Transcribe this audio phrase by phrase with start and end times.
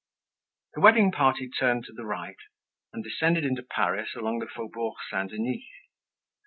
[0.73, 2.39] The wedding party turned to the right,
[2.91, 5.61] and descended into Paris along the Faubourg Saint Denis.